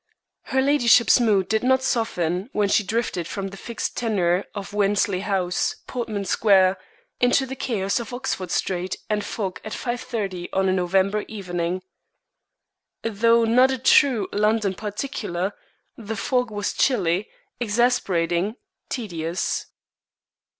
Her 0.45 0.63
ladyship's 0.63 1.19
mood 1.19 1.47
did 1.47 1.61
not 1.63 1.83
soften 1.83 2.49
when 2.53 2.69
she 2.69 2.83
drifted 2.83 3.27
from 3.27 3.49
the 3.49 3.55
fixed 3.55 3.95
tenure 3.95 4.45
of 4.55 4.73
Wensley 4.73 5.19
House, 5.19 5.75
Portman 5.85 6.25
Square, 6.25 6.79
into 7.19 7.45
the 7.45 7.55
chaos 7.55 7.99
of 7.99 8.11
Oxford 8.11 8.49
Street 8.49 8.95
and 9.11 9.23
fog 9.23 9.61
at 9.63 9.73
5.30 9.73 10.49
on 10.53 10.67
a 10.67 10.73
November 10.73 11.23
evening. 11.27 11.83
Though 13.03 13.45
not 13.45 13.69
a 13.69 13.77
true 13.77 14.27
"London 14.33 14.73
particular," 14.73 15.53
the 15.95 16.15
fog 16.17 16.49
was 16.49 16.73
chilly, 16.73 17.29
exasperating, 17.59 18.55
tedious. 18.89 19.67